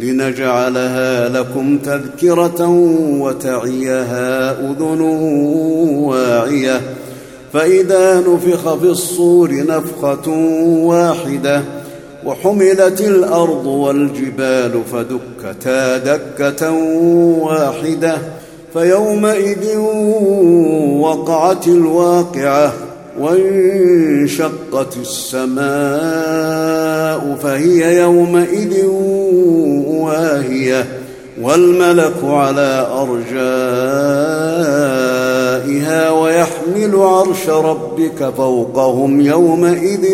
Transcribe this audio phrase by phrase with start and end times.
[0.00, 2.68] لنجعلها لكم تذكرة
[3.20, 5.00] وتعيها أذن
[6.04, 6.80] واعية.
[7.52, 10.30] فإذا نفخ في الصور نفخة
[10.84, 11.62] واحدة
[12.24, 16.72] وحملت الأرض والجبال فدكتا دكة
[17.40, 18.18] واحدة.
[18.72, 19.76] فيومئذ
[21.00, 22.72] وقعت الواقعة.
[23.20, 25.60] وانشقت السماء
[27.42, 28.84] فهي يومئذ
[29.86, 30.86] واهية
[31.42, 33.30] والملك على أرجائها
[36.10, 40.06] ويحمل عرش ربك فوقهم يومئذ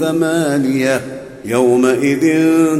[0.00, 1.00] ثمانية
[1.44, 2.26] يومئذ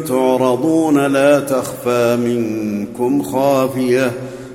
[0.08, 4.12] تعرضون لا تخفى منكم خافية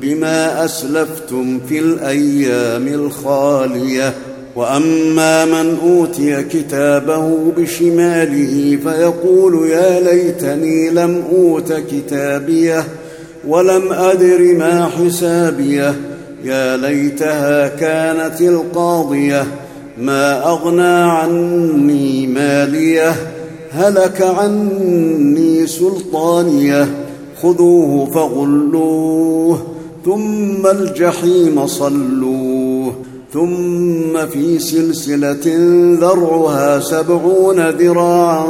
[0.00, 4.14] بما أسلفتم في الأيام الخالية.
[4.56, 12.84] وأما من أوتي كتابه بشماله فيقول يا ليتني لم أوت كتابيه
[13.48, 15.94] ولم أدر ما حسابيه.
[16.44, 19.46] يا ليتها كانت القاضية
[19.98, 23.14] ما أغنى عني ماليه.
[23.72, 27.03] هلك عني سلطانيه.
[27.44, 29.58] خذوه فغلوه
[30.04, 32.94] ثم الجحيم صلوه
[33.32, 35.56] ثم في سلسلة
[36.00, 38.46] ذرعها سبعون ذراعا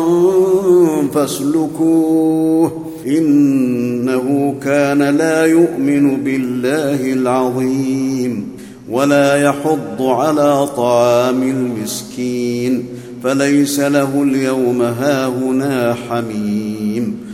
[1.15, 2.73] فاسلكوه
[3.07, 8.49] إنه كان لا يؤمن بالله العظيم
[8.91, 12.85] ولا يحض على طعام المسكين
[13.23, 17.34] فليس له اليوم هاهنا حميم.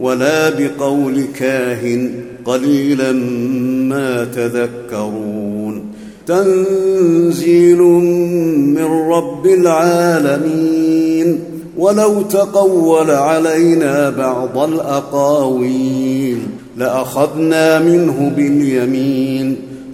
[0.00, 2.10] ولا بقول كاهن
[2.44, 3.12] قليلا
[3.82, 5.84] ما تذكرون.
[6.26, 11.40] تنزيل من رب العالمين.
[11.76, 16.38] ولو تقول علينا بعض الأقاويل
[16.76, 19.56] لأخذنا منه باليمين.